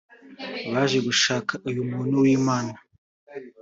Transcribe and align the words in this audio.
baje 0.71 0.97
gushaka 1.07 1.53
uyu 1.69 1.81
muntu 1.91 2.15
w’Imana… 2.23 2.73